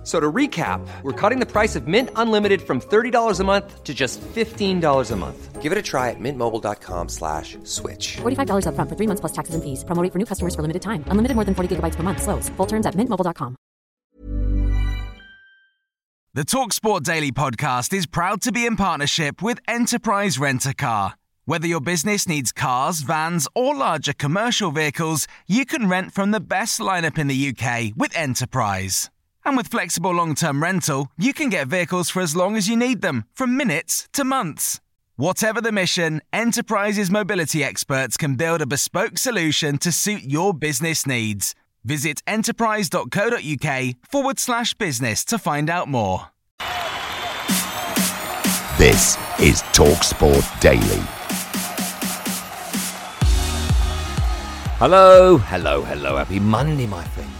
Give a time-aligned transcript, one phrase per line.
[0.00, 3.84] F- So to recap, we're cutting the price of Mint Unlimited from $30 a month
[3.84, 5.60] to just $15 a month.
[5.60, 8.16] Give it a try at mintmobile.com slash switch.
[8.22, 9.84] $45 upfront for three months plus taxes and fees.
[9.84, 11.04] Promo rate for new customers for limited time.
[11.12, 12.22] Unlimited more than 40 gigabytes per month.
[12.22, 12.48] Slows.
[12.56, 13.56] Full terms at mintmobile.com.
[16.32, 21.14] The TalkSport Daily podcast is proud to be in partnership with Enterprise Rent a Car.
[21.44, 26.40] Whether your business needs cars, vans, or larger commercial vehicles, you can rent from the
[26.40, 29.10] best lineup in the UK with Enterprise.
[29.50, 32.76] And with flexible long term rental, you can get vehicles for as long as you
[32.76, 34.80] need them, from minutes to months.
[35.16, 41.04] Whatever the mission, Enterprise's mobility experts can build a bespoke solution to suit your business
[41.04, 41.56] needs.
[41.82, 46.28] Visit enterprise.co.uk forward slash business to find out more.
[48.78, 51.02] This is TalkSport Daily.
[54.78, 56.18] Hello, hello, hello.
[56.18, 57.39] Happy Monday, my friend.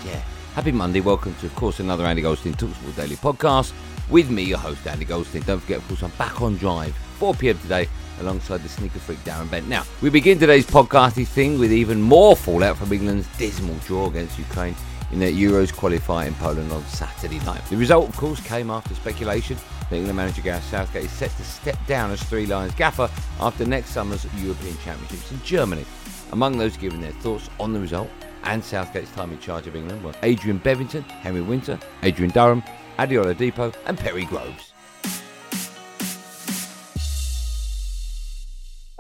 [0.55, 1.01] Happy Monday.
[1.01, 3.73] Welcome to, of course, another Andy Goldstein Talksport Daily podcast
[4.11, 5.43] with me, your host, Andy Goldstein.
[5.43, 7.57] Don't forget, of course, I'm back on drive, 4 p.m.
[7.61, 9.69] today, alongside the sneaker freak Darren Bent.
[9.69, 14.41] Now, we begin today's podcasting thing with even more fallout from England's dismal draw against
[14.41, 14.75] Ukraine
[15.13, 17.65] in their Euros qualifier in Poland on Saturday night.
[17.67, 19.57] The result, of course, came after speculation
[19.89, 23.65] that England manager Gareth Southgate is set to step down as Three Lions gaffer after
[23.65, 25.85] next summer's European Championships in Germany.
[26.33, 28.11] Among those giving their thoughts on the result
[28.45, 32.63] and Southgate's time in charge of England were Adrian Bevington, Henry Winter, Adrian Durham,
[32.99, 34.73] Ade Oladipo, and Perry Groves.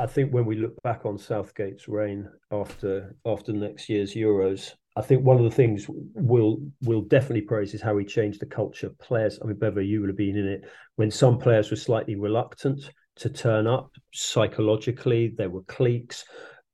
[0.00, 5.02] I think when we look back on Southgate's reign after after next year's Euros, I
[5.02, 8.90] think one of the things we'll we'll definitely praise is how he changed the culture.
[8.98, 10.64] Players, I mean, Bever, you would have been in it
[10.96, 15.34] when some players were slightly reluctant to turn up psychologically.
[15.36, 16.24] There were cliques,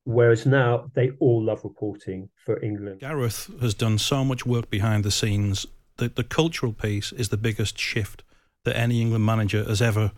[0.06, 3.00] whereas now they all love reporting for England.
[3.00, 5.66] Gareth has done so much work behind the scenes.
[5.98, 8.22] that the cultural piece is the biggest shift
[8.64, 10.12] that any England manager has ever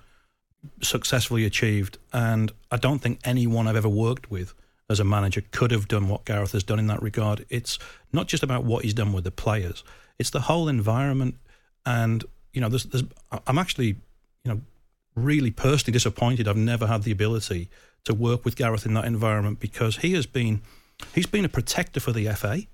[0.83, 1.99] successfully achieved.
[2.13, 4.55] And I don't think anyone I've ever worked with
[4.91, 7.47] as a manager could have done what Gareth has done in that regard.
[7.49, 7.79] It's
[8.13, 9.85] not just about what he's done with the players,
[10.19, 11.37] it's the whole environment.
[11.87, 13.05] And, you know, there's, there's,
[13.47, 13.97] I'm actually,
[14.45, 14.61] you know,
[15.15, 17.71] really personally disappointed I've never had the ability
[18.09, 20.63] to work with Gareth in that environment because he has been
[21.15, 22.49] he's been a protector for the FA.
[22.49, 22.67] I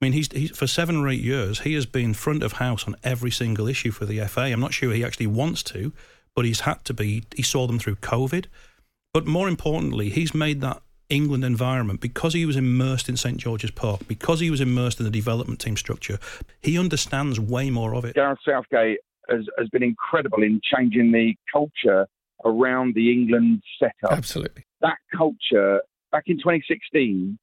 [0.00, 2.96] mean, he's, he's for seven or eight years he has been front of house on
[3.04, 4.42] every single issue for the FA.
[4.42, 5.92] I'm not sure he actually wants to,
[6.34, 7.24] but he's had to be.
[7.34, 8.46] He saw them through COVID,
[9.12, 10.80] but more importantly, he's made that
[11.10, 15.04] England environment because he was immersed in St George's Park, because he was immersed in
[15.04, 16.18] the development team structure.
[16.60, 18.14] He understands way more of it.
[18.14, 22.06] Gareth Southgate has, has been incredible in changing the culture
[22.44, 24.16] around the England setup.
[24.16, 24.64] Absolutely.
[24.80, 25.80] That culture
[26.12, 27.38] back in 2016,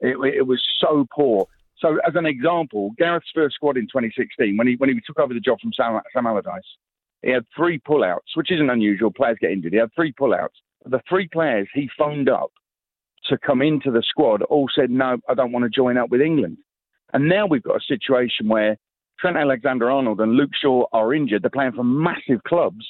[0.00, 1.46] it, it was so poor.
[1.78, 5.32] So, as an example, Gareth's first squad in 2016, when he when he took over
[5.32, 6.62] the job from Sam, Sam Allardyce,
[7.22, 9.10] he had three pullouts, which isn't unusual.
[9.10, 9.72] Players get injured.
[9.72, 10.60] He had three pullouts.
[10.84, 12.50] The three players he phoned up
[13.28, 16.20] to come into the squad all said, "No, I don't want to join up with
[16.20, 16.58] England."
[17.12, 18.76] And now we've got a situation where
[19.18, 21.42] Trent Alexander-Arnold and Luke Shaw are injured.
[21.42, 22.86] They're playing for massive clubs,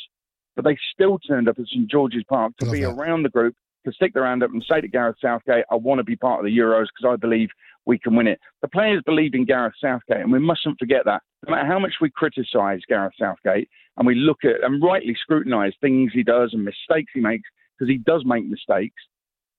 [0.60, 2.90] but they still turned up at St George's Park to be that.
[2.90, 3.54] around the group,
[3.86, 6.40] to stick their hand up and say to Gareth Southgate, "I want to be part
[6.40, 7.48] of the Euros because I believe
[7.86, 11.22] we can win it." The players believe in Gareth Southgate, and we mustn't forget that.
[11.46, 15.72] No matter how much we criticise Gareth Southgate and we look at and rightly scrutinise
[15.80, 19.02] things he does and mistakes he makes, because he does make mistakes,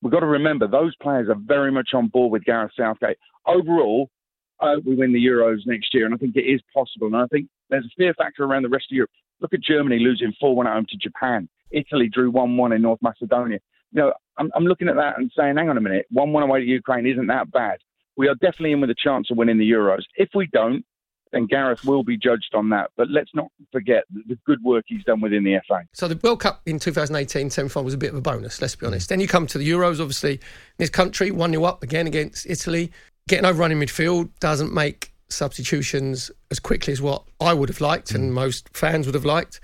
[0.04, 3.18] we've got to remember those players are very much on board with Gareth Southgate.
[3.48, 4.12] Overall,
[4.60, 7.08] I hope we win the Euros next year, and I think it is possible.
[7.08, 9.10] And I think there's a fear factor around the rest of Europe.
[9.42, 11.50] Look at Germany losing 4 1 at home to Japan.
[11.72, 13.60] Italy drew 1 1 in North Macedonia.
[13.92, 16.44] You know, I'm, I'm looking at that and saying, hang on a minute, 1 1
[16.44, 17.80] away to Ukraine isn't that bad.
[18.18, 20.04] We are definitely in with a chance of winning the Euros.
[20.16, 20.86] If we don't,
[21.32, 22.92] then Gareth will be judged on that.
[22.98, 25.82] But let's not forget the, good work he's done within the FA.
[25.94, 28.86] So the World Cup in 2018 semi-final was a bit of a bonus, let's be
[28.86, 29.10] honest.
[29.10, 30.40] Then you come to the Euros, obviously, in
[30.78, 32.92] this country, 1 0 up again against Italy.
[33.28, 38.12] Getting overrun in midfield doesn't make substitutions as quickly as what I would have liked
[38.12, 39.60] and most fans would have liked.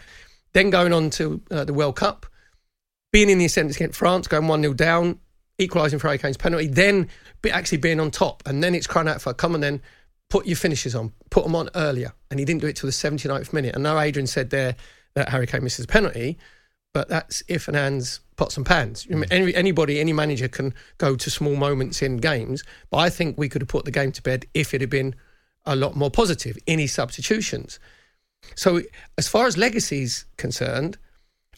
[0.54, 2.26] Then going on to uh, the World Cup,
[3.12, 5.20] being in the ascendant against France, going 1 0 down,
[5.60, 7.08] equalising for Harry Kane's penalty, then
[7.42, 8.44] be, actually being on top.
[8.46, 9.82] And then it's crying out for, come on then,
[10.30, 12.14] put your finishes on, put them on earlier.
[12.30, 13.76] And he didn't do it till the 79th minute.
[13.76, 14.76] And now Adrian said there
[15.16, 16.38] that Harry Kane misses a penalty,
[16.94, 19.06] but that's if and ands, pots and pans.
[19.06, 23.38] You Any, anybody, any manager can go to small moments in games, but I think
[23.38, 25.16] we could have put the game to bed if it had been
[25.68, 27.80] a lot more positive in his substitutions.
[28.56, 28.82] So,
[29.18, 30.98] as far as legacy is concerned,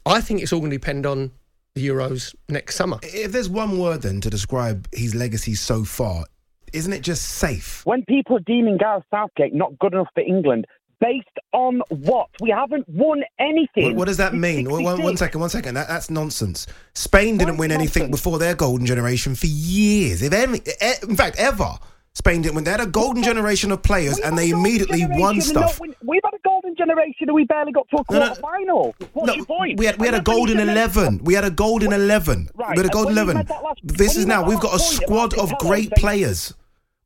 [0.05, 1.31] I think it's all going to depend on
[1.75, 2.99] the Euros next summer.
[3.03, 6.25] If there's one word then to describe his legacy so far,
[6.73, 7.85] isn't it just safe?
[7.85, 10.65] When people are deeming Gareth Southgate not good enough for England,
[10.99, 12.29] based on what?
[12.41, 13.87] We haven't won anything.
[13.87, 14.69] What, what does that mean?
[14.69, 15.75] One, one second, one second.
[15.75, 16.67] That, that's nonsense.
[16.93, 20.21] Spain didn't Why win anything before their golden generation for years.
[20.21, 20.61] If any,
[21.07, 21.77] in fact, ever.
[22.13, 22.63] Spain didn't win.
[22.65, 25.79] They had a golden generation of players We've and they immediately won stuff.
[25.79, 28.41] win- We've had a golden generation and we barely got to a No, no, quarter
[28.41, 28.95] final.
[29.13, 29.79] What's No, your point?
[29.79, 31.19] we had we had a And then when golden eleven.
[31.23, 32.49] We had a golden eleven.
[32.55, 33.37] Right, We had a golden eleven.
[33.37, 36.53] last- This is now we've got a squad of great players.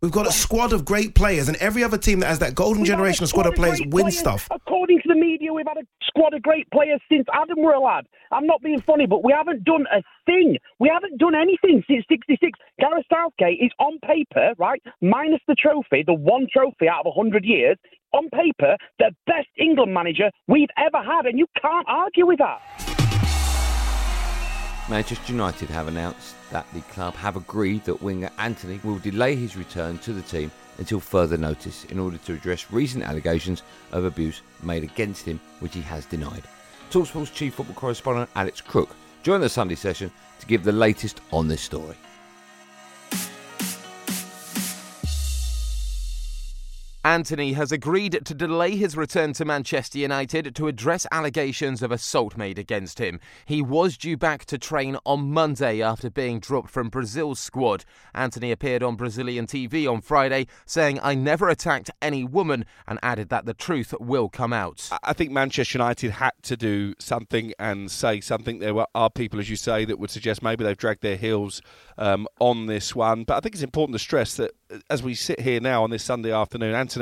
[0.01, 2.81] We've got a squad of great players, and every other team that has that golden
[2.81, 4.49] We've generation of squad of players great win stuff.
[4.51, 7.79] According to the media, we've had a squad of great players since Adam were a
[7.79, 8.05] lad.
[8.31, 10.57] I'm not being funny, but we haven't done a thing.
[10.79, 12.59] We haven't done anything since 66.
[12.79, 17.43] Gareth Southgate is on paper, right, minus the trophy, the one trophy out of 100
[17.43, 17.77] years,
[18.13, 22.61] on paper, the best England manager we've ever had, and you can't argue with that.
[24.89, 29.57] Manchester United have announced that the club have agreed that winger Anthony will delay his
[29.57, 34.43] return to the team until further notice in order to address recent allegations of abuse
[34.61, 36.43] made against him, which he has denied.
[36.91, 41.47] Talksport's chief football correspondent Alex Crook joined the Sunday session to give the latest on
[41.47, 41.95] this story.
[47.05, 52.37] Anthony has agreed to delay his return to Manchester United to address allegations of assault
[52.37, 53.19] made against him.
[53.45, 57.83] He was due back to train on Monday after being dropped from Brazil's squad.
[58.15, 63.27] Anthony appeared on Brazilian TV on Friday saying, I never attacked any woman, and added
[63.27, 64.89] that the truth will come out.
[65.03, 68.59] I think Manchester United had to do something and say something.
[68.59, 71.61] There are people, as you say, that would suggest maybe they've dragged their heels
[71.97, 73.25] um, on this one.
[73.25, 75.89] But I think it's important to stress that uh, as we sit here now on
[75.89, 76.92] this Sunday afternoon, Anthony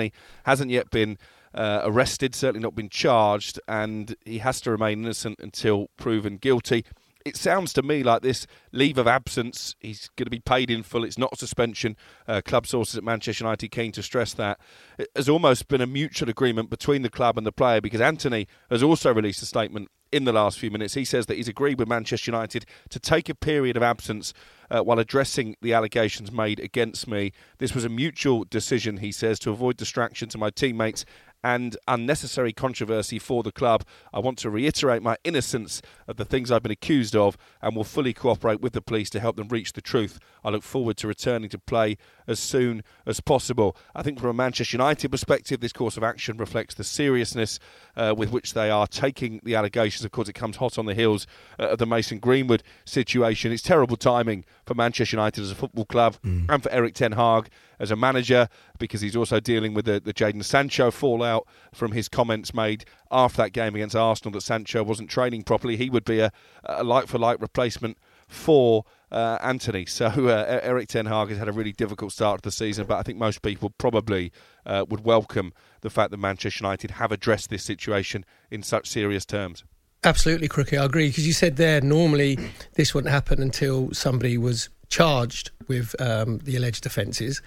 [0.46, 1.18] hasn't yet been
[1.54, 6.86] uh, arrested, certainly not been charged, and he has to remain innocent until proven guilty.
[7.26, 10.84] It sounds to me like this leave of absence, he's going to be paid in
[10.84, 11.04] full.
[11.04, 11.96] It's not a suspension.
[12.28, 14.60] Uh, club sources at Manchester United keen to stress that.
[14.98, 18.48] It has almost been a mutual agreement between the club and the player because Anthony
[18.70, 20.94] has also released a statement in the last few minutes.
[20.94, 24.34] He says that he's agreed with Manchester United to take a period of absence
[24.70, 27.32] uh, while addressing the allegations made against me.
[27.60, 31.06] This was a mutual decision, he says, to avoid distraction to my teammates
[31.44, 33.84] and unnecessary controversy for the club.
[34.14, 37.84] I want to reiterate my innocence of the things I've been accused of and will
[37.84, 40.20] fully cooperate with the police to help them reach the truth.
[40.44, 41.98] I look forward to returning to play
[42.31, 43.78] as soon as possible.
[43.94, 47.60] I think from a Manchester United perspective, this course of action reflects the seriousness
[47.95, 50.04] uh, with which they are taking the allegations.
[50.04, 51.28] Of course, it comes hot on the heels
[51.60, 53.51] uh, of the Mason Greenwood situation.
[53.51, 56.18] It's terrible timing for Manchester United as a football club
[56.50, 57.50] and for Erik Ten Hag
[57.80, 58.48] as a manager
[58.80, 63.42] because he's also dealing with the, the Jadon Sancho fallout from his comments made after
[63.42, 65.77] that game against Arsenal that Sancho wasn't training properly.
[65.77, 66.31] He would be a,
[66.63, 67.98] a like for like replacement
[68.31, 69.86] for uh, Anthony.
[69.86, 72.98] So uh, Erik Ten Hag has had a really difficult start to the season, but
[72.98, 74.31] I think most people probably
[74.66, 79.25] uh, would welcome the fact that Manchester United have addressed this situation in such serious
[79.25, 79.63] terms.
[80.04, 80.80] Absolutely, Crookie.
[80.81, 82.39] I agree because you said there normally
[82.74, 87.42] this wouldn't happen until somebody was charged with um, the alleged offences,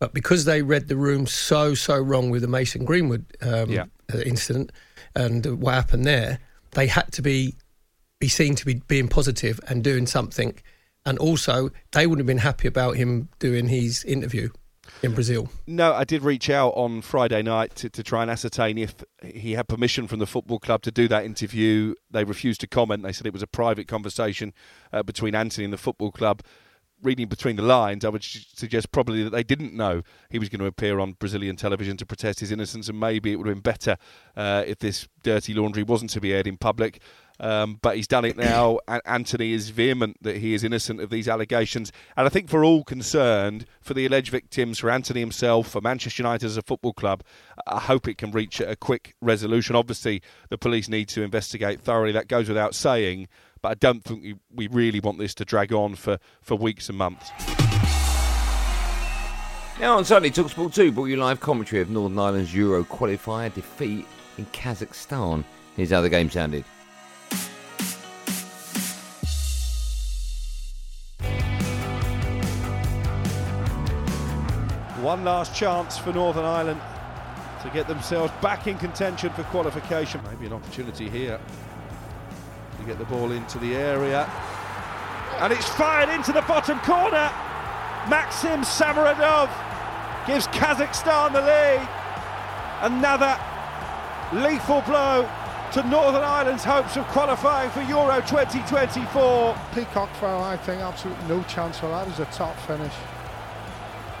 [0.00, 3.84] but because they read the room so so wrong with the Mason Greenwood um, Yeah.
[4.12, 4.70] uh, incident
[5.14, 6.40] and what happened there,
[6.72, 7.54] they had to be
[8.20, 10.58] be seen to be being positive and doing something,
[11.04, 14.48] and also they wouldn't have been happy about him doing his interview
[15.02, 15.48] in Brazil.
[15.66, 19.52] No, I did reach out on Friday night to, to try and ascertain if he
[19.52, 21.94] had permission from the football club to do that interview.
[22.10, 23.02] They refused to comment.
[23.02, 24.52] They said it was a private conversation
[24.92, 26.42] uh, between Anthony and the football club.
[27.02, 30.60] Reading between the lines, I would suggest probably that they didn't know he was going
[30.60, 33.62] to appear on Brazilian television to protest his innocence, and maybe it would have been
[33.62, 33.98] better
[34.36, 37.02] uh, if this dirty laundry wasn't to be aired in public.
[37.40, 38.78] Um, but he's done it now.
[38.88, 41.90] and Anthony is vehement that he is innocent of these allegations.
[42.16, 46.22] And I think for all concerned, for the alleged victims, for Anthony himself, for Manchester
[46.22, 47.22] United as a football club,
[47.66, 49.74] I hope it can reach a quick resolution.
[49.76, 52.12] Obviously, the police need to investigate thoroughly.
[52.12, 53.28] That goes without saying.
[53.62, 56.88] But I don't think we- we really want this to drag on for, for weeks
[56.88, 57.30] and months.
[59.80, 64.06] Now on Sunday, Talksport 2 brought you live commentary of Northern Ireland's Euro qualifier defeat
[64.38, 65.42] in Kazakhstan.
[65.76, 66.64] Here's how the game sounded.
[75.04, 76.80] One last chance for Northern Ireland
[77.62, 80.22] to get themselves back in contention for qualification.
[80.30, 81.38] Maybe an opportunity here
[82.78, 84.24] to get the ball into the area.
[85.40, 87.30] And it's fired into the bottom corner.
[88.08, 89.50] Maxim Samorodov
[90.26, 91.86] gives Kazakhstan the lead.
[92.80, 93.38] Another
[94.32, 95.28] lethal blow
[95.72, 99.54] to Northern Ireland's hopes of qualifying for Euro 2024.
[99.74, 102.94] Peacock-Farrell, I think, absolutely no chance for that as a top finish.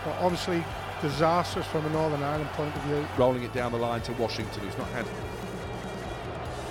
[0.04, 0.64] But obviously,
[1.00, 3.06] disastrous from a Northern Ireland point of view.
[3.16, 5.06] Rolling it down the line to Washington, who's not had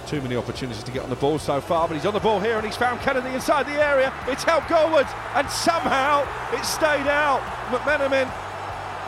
[0.07, 2.39] too many opportunities to get on the ball so far, but he's on the ball
[2.39, 4.13] here and he's found Kennedy inside the area.
[4.27, 7.41] It's held goalwards and somehow it stayed out.
[7.69, 8.29] McMenamin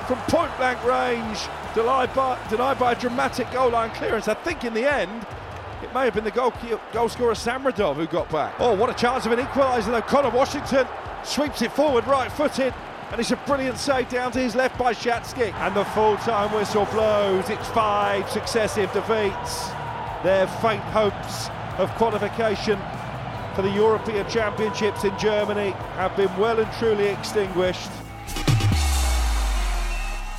[0.08, 1.40] from point blank range,
[1.74, 4.28] denied by, denied by a dramatic goal line clearance.
[4.28, 5.26] I think in the end,
[5.84, 6.54] it may have been the goal,
[6.94, 8.56] goal scorer Samorodov who got back.
[8.60, 10.02] Oh, what a chance of an equaliser though.
[10.02, 10.88] Conor Washington
[11.24, 12.74] sweeps it forward right footed.
[13.12, 15.54] And it's a brilliant save down to his left by Shatsky.
[15.54, 17.50] And the full time whistle blows.
[17.50, 19.70] It's five successive defeats.
[20.24, 22.80] Their faint hopes of qualification
[23.56, 27.90] for the European Championships in Germany have been well and truly extinguished.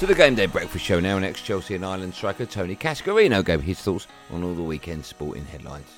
[0.01, 3.63] To the Game Day Breakfast Show now, next Chelsea and Ireland striker Tony Cascarino gave
[3.63, 5.89] his thoughts on all the weekend's sporting headlines.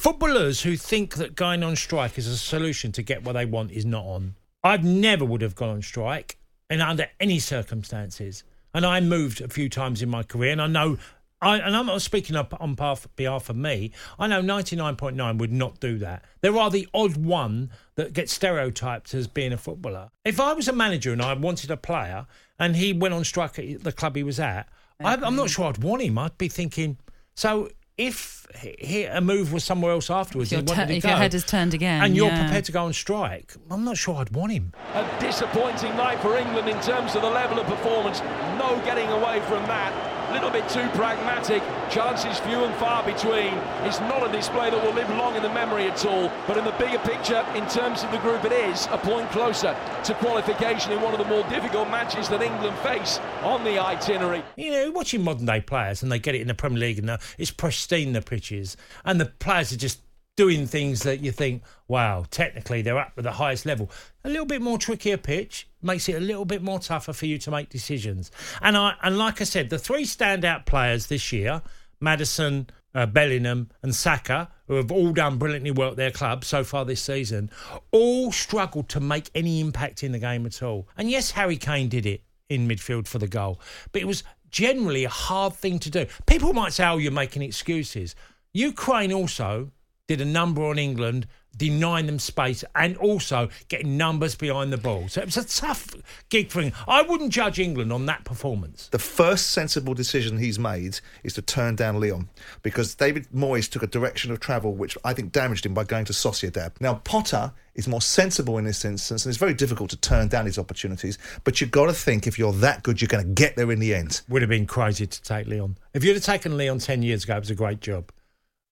[0.00, 3.70] Footballers who think that going on strike is a solution to get what they want
[3.70, 4.34] is not on.
[4.64, 6.38] I never would have gone on strike,
[6.70, 8.42] and under any circumstances.
[8.72, 10.96] And I moved a few times in my career, and I know,
[11.42, 13.92] I, and I'm not speaking up on behalf, of me.
[14.18, 16.24] I know 99.9 would not do that.
[16.40, 20.08] There are the odd one that gets stereotyped as being a footballer.
[20.24, 22.26] If I was a manager and I wanted a player,
[22.58, 24.66] and he went on strike at the club he was at,
[24.98, 25.46] I, I'm not mm-hmm.
[25.48, 26.16] sure I'd want him.
[26.16, 26.96] I'd be thinking,
[27.34, 27.68] so
[28.00, 30.96] if he, a move was somewhere else afterwards, If, and your he wanted tu- to
[30.98, 32.42] if go, your head has turned again, and you're yeah.
[32.44, 34.72] prepared to go on strike, I'm not sure I'd want him.
[34.94, 38.20] A disappointing night for England in terms of the level of performance.
[38.58, 39.92] No getting away from that.
[40.30, 41.60] A little bit too pragmatic.
[41.90, 43.52] Chances few and far between.
[43.82, 46.30] It's not a display that will live long in the memory at all.
[46.46, 49.76] But in the bigger picture, in terms of the group, it is a point closer
[50.04, 54.44] to qualification in one of the more difficult matches that England face on the itinerary.
[54.56, 57.18] You know, watching modern day players and they get it in the Premier League and
[57.36, 59.98] it's pristine, the pitches, and the players are just
[60.36, 63.90] doing things that you think, wow, technically they're up at the highest level.
[64.24, 67.38] A little bit more trickier pitch makes it a little bit more tougher for you
[67.38, 68.30] to make decisions.
[68.62, 71.62] And I and like I said, the three standout players this year,
[72.00, 76.64] Maddison, uh, Bellingham, and Saka, who have all done brilliantly well at their club so
[76.64, 77.50] far this season,
[77.90, 80.88] all struggled to make any impact in the game at all.
[80.96, 83.60] And yes, Harry Kane did it in midfield for the goal,
[83.92, 86.06] but it was generally a hard thing to do.
[86.26, 88.16] People might say, "Oh, you're making excuses."
[88.52, 89.70] Ukraine also
[90.10, 91.24] did a number on England,
[91.56, 95.06] denying them space and also getting numbers behind the ball.
[95.06, 95.94] So it was a tough
[96.30, 96.84] gig for England.
[96.88, 98.88] I wouldn't judge England on that performance.
[98.88, 102.28] The first sensible decision he's made is to turn down Lyon
[102.64, 106.06] because David Moyes took a direction of travel which I think damaged him by going
[106.06, 106.72] to Sociedad.
[106.80, 110.46] Now, Potter is more sensible in this instance and it's very difficult to turn down
[110.46, 113.54] his opportunities, but you've got to think if you're that good, you're going to get
[113.54, 114.22] there in the end.
[114.28, 115.78] Would have been crazy to take Lyon.
[115.94, 118.10] If you'd have taken Lyon 10 years ago, it was a great job.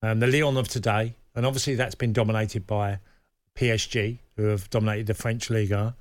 [0.00, 2.98] Um, the Lyon of today, and obviously that's been dominated by
[3.54, 5.96] PSG, who have dominated the French Liga,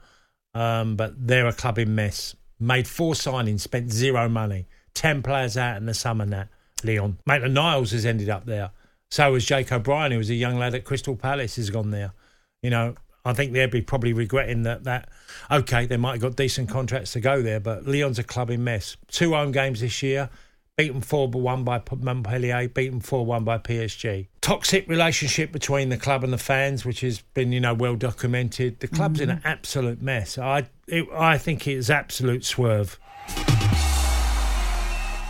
[0.53, 2.36] um, but they're a club in mess.
[2.60, 4.65] Made four signings, spent zero money,
[4.96, 6.50] 10 players out in the summer net.
[6.84, 7.20] Lyon.
[7.25, 8.72] Maitland Niles has ended up there.
[9.10, 12.13] So has Jake O'Brien, who was a young lad at Crystal Palace, has gone there.
[12.62, 14.84] You know, I think they'd be probably regretting that.
[14.84, 15.10] That
[15.50, 18.63] okay, they might have got decent contracts to go there, but Lyon's a club in
[18.63, 18.98] mess.
[19.08, 20.29] Two home games this year,
[20.77, 24.27] beaten four but one by Montpellier, beaten four one by PSG.
[24.41, 28.79] Toxic relationship between the club and the fans, which has been you know well documented.
[28.79, 29.48] The club's in an mm-hmm.
[29.48, 30.38] absolute mess.
[30.38, 33.00] I it, I think it is absolute swerve.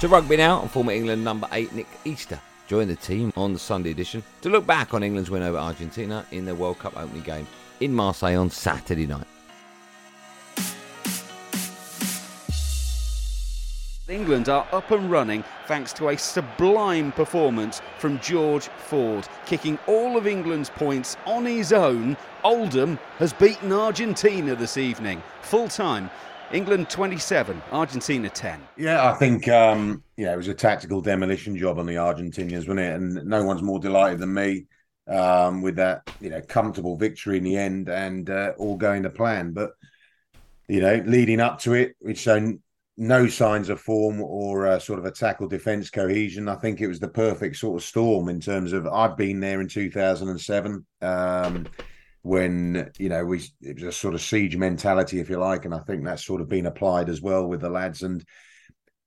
[0.01, 3.59] To rugby now, and former England number eight Nick Easter joined the team on the
[3.59, 7.23] Sunday edition to look back on England's win over Argentina in their World Cup opening
[7.23, 7.47] game
[7.79, 9.25] in Marseille on Saturday night.
[14.09, 20.15] England are up and running thanks to a sublime performance from George Ford, kicking all
[20.15, 22.15] of England's points on his own.
[22.43, 26.09] Oldham has beaten Argentina this evening, full time.
[26.53, 28.61] England 27, Argentina 10.
[28.77, 32.79] Yeah, I think um, yeah, it was a tactical demolition job on the Argentinians, wasn't
[32.79, 32.95] it?
[32.95, 34.67] And no one's more delighted than me
[35.09, 39.09] um, with that, you know, comfortable victory in the end and uh, all going to
[39.09, 39.51] plan.
[39.51, 39.71] But
[40.69, 42.61] you know, leading up to it, we'd shown
[42.97, 46.49] no signs of form or uh, sort of attack or defense cohesion.
[46.49, 49.61] I think it was the perfect sort of storm in terms of I've been there
[49.61, 50.85] in 2007.
[51.01, 51.67] Um,
[52.23, 55.73] when you know we it was a sort of siege mentality if you like and
[55.73, 58.25] i think that's sort of been applied as well with the lads and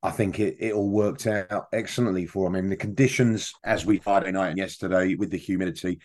[0.03, 3.85] i think it, it all worked out excellently for them I mean the conditions as
[3.85, 6.01] we friday night and yesterday with the humidity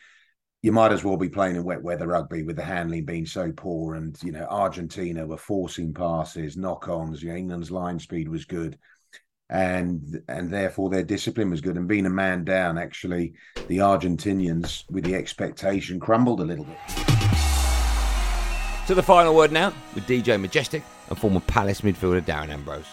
[0.61, 3.51] you might as well be playing in wet weather rugby with the handling being so
[3.51, 3.95] poor.
[3.95, 7.21] And, you know, Argentina were forcing passes, knock ons.
[7.21, 8.77] You know, England's line speed was good.
[9.47, 11.77] And and therefore their discipline was good.
[11.77, 13.33] And being a man down, actually,
[13.67, 16.77] the Argentinians, with the expectation, crumbled a little bit.
[18.87, 22.87] To the final word now with DJ Majestic and former Palace midfielder Darren Ambrose.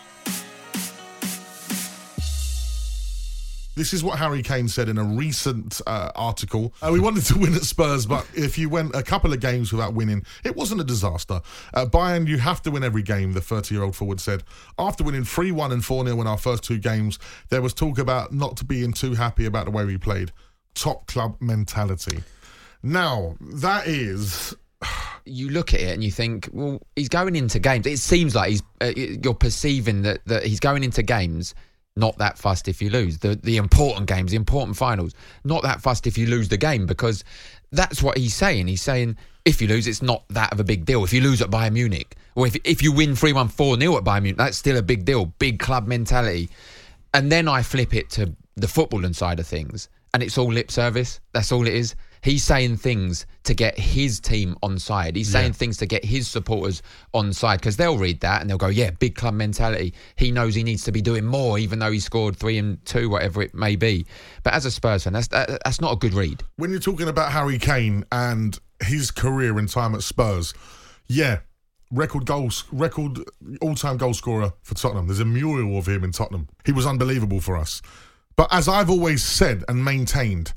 [3.75, 6.75] This is what Harry Kane said in a recent uh, article.
[6.83, 9.73] Uh, we wanted to win at Spurs, but if you went a couple of games
[9.73, 11.41] without winning, it wasn't a disaster.
[11.73, 14.45] Uh, Bayern, you have to win every game, the 30 year old forward said.
[14.79, 17.99] After winning 3 1 and 4 0 in our first two games, there was talk
[17.99, 20.33] about not being too happy about the way we played.
[20.75, 22.23] Top club mentality.
[22.83, 24.55] Now, that is
[25.25, 27.87] you look at it and you think, well, he's going into games.
[27.87, 31.55] It seems like he's uh, you're perceiving that that he's going into games
[31.97, 35.15] not that fussed if you lose the the important games, the important finals.
[35.45, 37.25] Not that fussed if you lose the game because
[37.71, 38.67] that's what he's saying.
[38.69, 41.05] He's saying if you lose, it's not that of a big deal.
[41.05, 43.97] If you lose at Bayern Munich, or if if you win 3 1 4 0
[43.97, 45.27] at Bayern Munich, that's still a big deal.
[45.39, 46.49] Big club mentality.
[47.15, 50.71] And then I flip it to the footballing side of things, and it's all lip
[50.71, 51.21] service.
[51.33, 51.95] That's all it is.
[52.23, 55.17] He's saying things to get his team on side.
[55.17, 55.53] He's saying Yeah.
[55.53, 56.81] things to get his supporters
[57.13, 60.55] on side because they'll read that and they'll go, "Yeah, big club mentality." He knows
[60.55, 63.55] he needs to be doing more, even though he scored three and two, whatever it
[63.55, 64.07] may be.
[64.45, 66.43] But as a Spurs fan, that's that, that's not a good read.
[66.57, 70.55] when you're talking about Harry Kane and his career in time at Spurs,
[71.09, 71.39] yeah,
[71.91, 73.19] record goals, record
[73.61, 75.09] all-time goal scorer for Tottenham.
[75.09, 76.49] There's a mural of him in Tottenham.
[76.65, 77.83] He was unbelievable for us.
[78.37, 80.55] But as I've always said and maintained,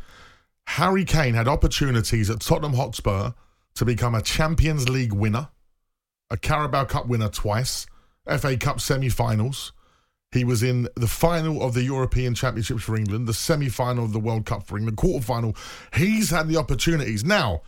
[0.67, 3.31] Harry Kane had opportunities at Tottenham Hotspur
[3.75, 5.49] to become a Champions League winner,
[6.29, 7.85] a Carabao Cup winner twice,
[8.27, 9.73] FA Cup semi-finals.
[10.31, 14.11] He was in the final of the European Championships for England, the semi final of
[14.11, 15.55] the World Cup for England, the quarter final.
[15.95, 17.23] He's had the opportunities.
[17.23, 17.61] Now,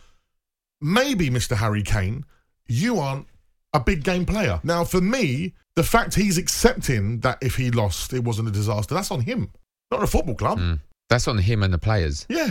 [0.80, 1.56] maybe, Mr.
[1.56, 2.24] Harry Kane,
[2.66, 3.26] you aren't
[3.72, 4.60] a big game player.
[4.64, 8.94] Now, for me, the fact he's accepting that if he lost, it wasn't a disaster,
[8.94, 9.50] that's on him,
[9.90, 10.58] not a football club.
[10.58, 10.74] Hmm.
[11.08, 12.26] That's on him and the players.
[12.28, 12.50] Yeah.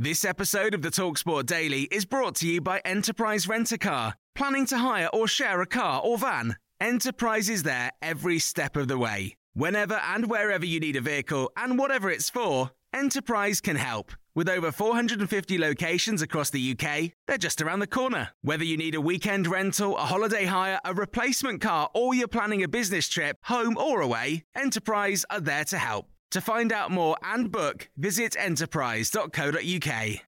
[0.00, 4.14] This episode of the Talksport Daily is brought to you by Enterprise Rent a Car.
[4.36, 6.56] Planning to hire or share a car or van?
[6.80, 9.34] Enterprise is there every step of the way.
[9.54, 14.12] Whenever and wherever you need a vehicle and whatever it's for, Enterprise can help.
[14.34, 18.30] With over 450 locations across the UK, they're just around the corner.
[18.42, 22.62] Whether you need a weekend rental, a holiday hire, a replacement car, or you're planning
[22.62, 26.06] a business trip, home or away, Enterprise are there to help.
[26.30, 30.20] To find out more and book, visit enterprise.co.uk.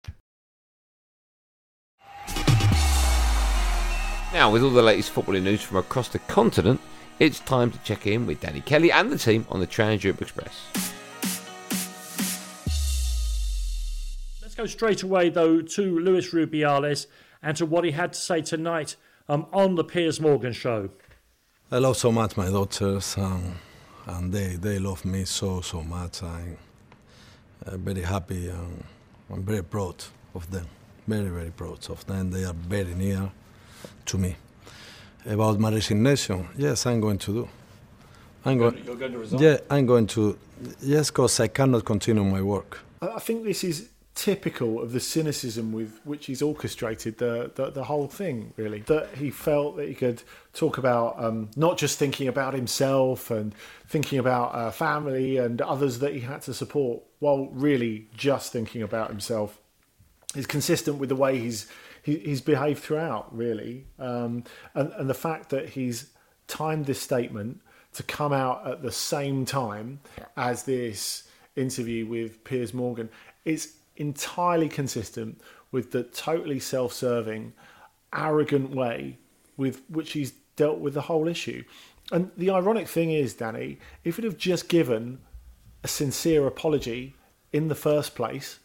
[4.32, 6.80] Now, with all the latest footballing news from across the continent,
[7.18, 10.22] it's time to check in with Danny Kelly and the team on the Trans Europe
[10.22, 10.99] Express.
[14.60, 17.06] Go straight away, though, to Luis Rubiales
[17.42, 18.96] and to what he had to say tonight
[19.26, 20.90] um, on the Piers Morgan show.
[21.72, 23.54] I love so much my daughters, um,
[24.06, 26.22] and they, they love me so, so much.
[26.22, 26.58] I'm
[27.64, 28.84] uh, very happy and
[29.30, 30.66] I'm very proud of them.
[31.06, 32.30] Very, very proud of them.
[32.30, 33.32] They are very near
[34.06, 34.36] to me.
[35.24, 37.48] About my resignation, yes, I'm going to do.
[38.44, 38.84] I'm You're going.
[38.84, 39.40] you're going to resign?
[39.40, 40.38] Yeah, I'm going to.
[40.82, 42.80] Yes, because I cannot continue my work.
[43.02, 47.70] I I think this is typical of the cynicism with which he's orchestrated the, the,
[47.70, 48.80] the whole thing, really.
[48.80, 53.54] That he felt that he could talk about um, not just thinking about himself and
[53.86, 58.82] thinking about uh, family and others that he had to support, while really just thinking
[58.82, 59.58] about himself.
[60.36, 61.66] Is consistent with the way he's
[62.04, 64.44] he, he's behaved throughout, really, um,
[64.74, 66.12] and and the fact that he's
[66.46, 67.60] timed this statement
[67.94, 69.98] to come out at the same time
[70.36, 73.08] as this interview with Piers Morgan
[73.44, 77.52] is entirely consistent with the totally self-serving,
[78.14, 79.18] arrogant way
[79.56, 81.62] with which he's dealt with the whole issue.
[82.10, 85.20] And the ironic thing is, Danny, if he'd have just given
[85.84, 87.14] a sincere apology
[87.52, 88.58] in the first place,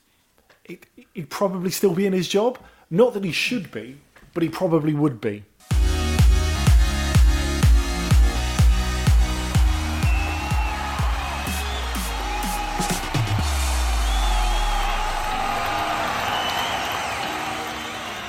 [0.64, 2.58] it, he'd probably still be in his job.
[2.90, 3.98] Not that he should be,
[4.34, 5.44] but he probably would be.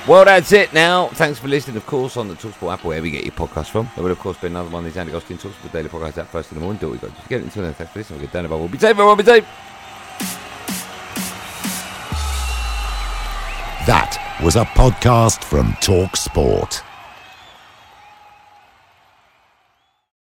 [0.07, 1.09] Well, that's it now.
[1.09, 3.89] Thanks for listening, of course, on the Talksport app, wherever you get your podcast from.
[3.93, 6.29] There will, of course, be another one of these Andy Goldstein Talksport Daily Podcast at
[6.29, 6.79] first in the morning.
[6.79, 7.73] Do what we got to get into it.
[7.73, 8.19] Thanks for listening.
[8.19, 8.59] We'll get down about.
[8.59, 8.95] We'll be safe.
[8.95, 9.43] We'll be safe.
[13.85, 16.15] That was a podcast from Talk